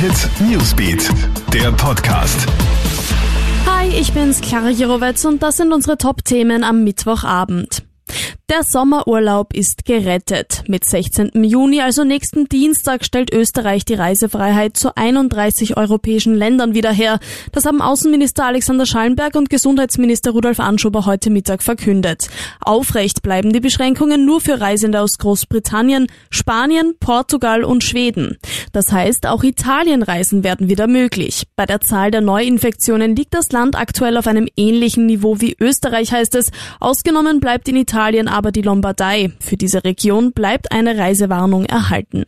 Hit 0.00 0.30
Newsbeat, 0.48 1.10
der 1.52 1.72
Podcast. 1.72 2.46
Hi, 3.66 3.88
ich 3.88 4.12
bin's, 4.12 4.40
Clara 4.40 4.70
Jirovetz 4.70 5.24
und 5.24 5.42
das 5.42 5.56
sind 5.56 5.72
unsere 5.72 5.98
Top-Themen 5.98 6.62
am 6.62 6.84
Mittwochabend. 6.84 7.82
Der 8.50 8.62
Sommerurlaub 8.62 9.52
ist 9.52 9.84
gerettet. 9.84 10.64
Mit 10.68 10.82
16. 10.82 11.44
Juni, 11.44 11.82
also 11.82 12.02
nächsten 12.02 12.48
Dienstag, 12.48 13.04
stellt 13.04 13.30
Österreich 13.30 13.84
die 13.84 13.92
Reisefreiheit 13.92 14.74
zu 14.74 14.96
31 14.96 15.76
europäischen 15.76 16.34
Ländern 16.34 16.72
wieder 16.72 16.90
her. 16.90 17.20
Das 17.52 17.66
haben 17.66 17.82
Außenminister 17.82 18.46
Alexander 18.46 18.86
Schallenberg 18.86 19.34
und 19.34 19.50
Gesundheitsminister 19.50 20.30
Rudolf 20.30 20.60
Anschober 20.60 21.04
heute 21.04 21.28
Mittag 21.28 21.62
verkündet. 21.62 22.30
Aufrecht 22.62 23.20
bleiben 23.20 23.52
die 23.52 23.60
Beschränkungen 23.60 24.24
nur 24.24 24.40
für 24.40 24.58
Reisende 24.58 25.02
aus 25.02 25.18
Großbritannien, 25.18 26.06
Spanien, 26.30 26.94
Portugal 27.00 27.64
und 27.64 27.84
Schweden. 27.84 28.38
Das 28.72 28.90
heißt, 28.90 29.26
auch 29.26 29.42
Italienreisen 29.44 30.42
werden 30.42 30.70
wieder 30.70 30.86
möglich. 30.86 31.48
Bei 31.54 31.66
der 31.66 31.82
Zahl 31.82 32.10
der 32.10 32.22
Neuinfektionen 32.22 33.14
liegt 33.14 33.34
das 33.34 33.52
Land 33.52 33.76
aktuell 33.76 34.16
auf 34.16 34.26
einem 34.26 34.48
ähnlichen 34.56 35.04
Niveau 35.04 35.38
wie 35.38 35.54
Österreich, 35.60 36.12
heißt 36.12 36.34
es. 36.34 36.50
Ausgenommen 36.80 37.40
bleibt 37.40 37.68
in 37.68 37.76
Italien 37.76 38.26
aber 38.38 38.52
die 38.52 38.62
Lombardei. 38.62 39.32
Für 39.40 39.56
diese 39.56 39.82
Region 39.82 40.32
bleibt 40.32 40.70
eine 40.70 40.96
Reisewarnung 40.96 41.66
erhalten. 41.66 42.24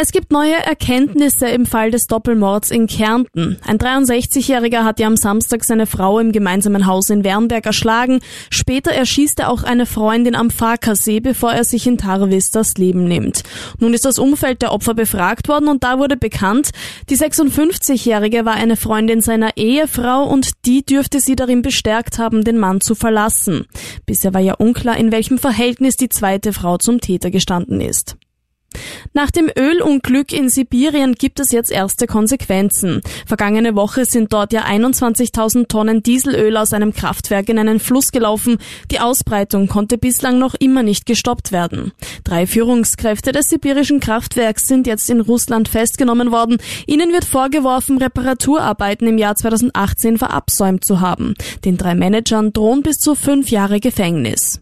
Es 0.00 0.12
gibt 0.12 0.30
neue 0.30 0.54
Erkenntnisse 0.54 1.48
im 1.48 1.66
Fall 1.66 1.90
des 1.90 2.06
Doppelmords 2.06 2.70
in 2.70 2.86
Kärnten. 2.86 3.58
Ein 3.66 3.78
63-Jähriger 3.78 4.84
hat 4.84 5.00
ja 5.00 5.08
am 5.08 5.16
Samstag 5.16 5.64
seine 5.64 5.86
Frau 5.86 6.20
im 6.20 6.30
gemeinsamen 6.30 6.86
Haus 6.86 7.10
in 7.10 7.24
Wernberg 7.24 7.66
erschlagen. 7.66 8.20
Später 8.48 8.92
erschießt 8.92 9.40
er 9.40 9.50
auch 9.50 9.64
eine 9.64 9.86
Freundin 9.86 10.36
am 10.36 10.50
Farkasee, 10.50 11.18
bevor 11.18 11.52
er 11.52 11.64
sich 11.64 11.84
in 11.88 11.98
Tarvis 11.98 12.52
das 12.52 12.78
Leben 12.78 13.08
nimmt. 13.08 13.42
Nun 13.80 13.92
ist 13.92 14.04
das 14.04 14.20
Umfeld 14.20 14.62
der 14.62 14.72
Opfer 14.72 14.94
befragt 14.94 15.48
worden 15.48 15.66
und 15.66 15.82
da 15.82 15.98
wurde 15.98 16.16
bekannt, 16.16 16.70
die 17.10 17.16
56-Jährige 17.16 18.44
war 18.44 18.54
eine 18.54 18.76
Freundin 18.76 19.20
seiner 19.20 19.56
Ehefrau 19.56 20.22
und 20.22 20.64
die 20.64 20.86
dürfte 20.86 21.18
sie 21.18 21.34
darin 21.34 21.62
bestärkt 21.62 22.20
haben, 22.20 22.44
den 22.44 22.58
Mann 22.58 22.80
zu 22.80 22.94
verlassen. 22.94 23.66
Bisher 24.08 24.32
war 24.32 24.40
ja 24.40 24.54
unklar, 24.54 24.96
in 24.96 25.12
welchem 25.12 25.36
Verhältnis 25.36 25.96
die 25.96 26.08
zweite 26.08 26.54
Frau 26.54 26.78
zum 26.78 26.98
Täter 26.98 27.30
gestanden 27.30 27.82
ist. 27.82 28.16
Nach 29.12 29.30
dem 29.30 29.50
Ölunglück 29.56 30.32
in 30.32 30.48
Sibirien 30.48 31.14
gibt 31.14 31.40
es 31.40 31.52
jetzt 31.52 31.70
erste 31.70 32.06
Konsequenzen. 32.06 33.00
Vergangene 33.26 33.74
Woche 33.74 34.04
sind 34.04 34.32
dort 34.32 34.52
ja 34.52 34.64
21.000 34.64 35.68
Tonnen 35.68 36.02
Dieselöl 36.02 36.56
aus 36.56 36.72
einem 36.72 36.92
Kraftwerk 36.92 37.48
in 37.48 37.58
einen 37.58 37.80
Fluss 37.80 38.12
gelaufen. 38.12 38.58
Die 38.90 39.00
Ausbreitung 39.00 39.68
konnte 39.68 39.98
bislang 39.98 40.38
noch 40.38 40.54
immer 40.54 40.82
nicht 40.82 41.06
gestoppt 41.06 41.52
werden. 41.52 41.92
Drei 42.24 42.46
Führungskräfte 42.46 43.32
des 43.32 43.48
sibirischen 43.48 44.00
Kraftwerks 44.00 44.66
sind 44.66 44.86
jetzt 44.86 45.08
in 45.10 45.20
Russland 45.20 45.68
festgenommen 45.68 46.30
worden. 46.30 46.58
Ihnen 46.86 47.12
wird 47.12 47.24
vorgeworfen, 47.24 47.98
Reparaturarbeiten 47.98 49.08
im 49.08 49.18
Jahr 49.18 49.36
2018 49.36 50.18
verabsäumt 50.18 50.84
zu 50.84 51.00
haben. 51.00 51.34
Den 51.64 51.76
drei 51.76 51.94
Managern 51.94 52.52
drohen 52.52 52.82
bis 52.82 52.98
zu 52.98 53.14
fünf 53.14 53.50
Jahre 53.50 53.80
Gefängnis. 53.80 54.60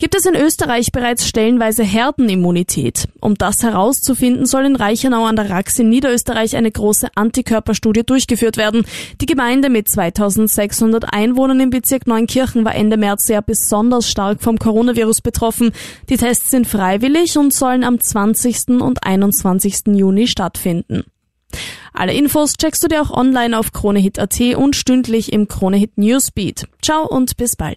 Gibt 0.00 0.14
es 0.14 0.24
in 0.24 0.34
Österreich 0.34 0.92
bereits 0.92 1.28
stellenweise 1.28 1.82
Herdenimmunität? 1.82 3.06
Um 3.20 3.34
das 3.34 3.62
herauszufinden, 3.62 4.46
soll 4.46 4.64
in 4.64 4.74
Reichenau 4.74 5.26
an 5.26 5.36
der 5.36 5.50
Rax 5.50 5.78
in 5.78 5.90
Niederösterreich 5.90 6.56
eine 6.56 6.70
große 6.70 7.08
Antikörperstudie 7.16 8.04
durchgeführt 8.04 8.56
werden. 8.56 8.86
Die 9.20 9.26
Gemeinde 9.26 9.68
mit 9.68 9.88
2600 9.88 11.12
Einwohnern 11.12 11.60
im 11.60 11.68
Bezirk 11.68 12.06
Neunkirchen 12.06 12.64
war 12.64 12.74
Ende 12.74 12.96
März 12.96 13.26
sehr 13.26 13.42
besonders 13.42 14.08
stark 14.08 14.40
vom 14.42 14.58
Coronavirus 14.58 15.20
betroffen. 15.20 15.72
Die 16.08 16.16
Tests 16.16 16.50
sind 16.50 16.66
freiwillig 16.66 17.36
und 17.36 17.52
sollen 17.52 17.84
am 17.84 18.00
20. 18.00 18.80
und 18.80 19.04
21. 19.04 19.82
Juni 19.88 20.28
stattfinden. 20.28 21.04
Alle 21.92 22.14
Infos 22.14 22.54
checkst 22.54 22.82
du 22.82 22.88
dir 22.88 23.02
auch 23.02 23.10
online 23.10 23.58
auf 23.58 23.72
KroneHit.at 23.74 24.40
und 24.56 24.76
stündlich 24.76 25.30
im 25.30 25.46
KroneHit 25.46 25.98
Newsbeat. 25.98 26.68
Ciao 26.80 27.06
und 27.06 27.36
bis 27.36 27.54
bald. 27.54 27.76